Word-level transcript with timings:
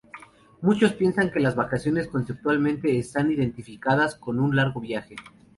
Muchos 0.63 0.93
piensan 0.93 1.29
que 1.31 1.39
las 1.39 1.55
vacaciones, 1.55 2.07
conceptualmente, 2.07 2.97
están 2.97 3.31
identificadas 3.31 4.15
con 4.15 4.39
un 4.39 4.55
largo 4.55 4.81
viaje. 4.81 5.15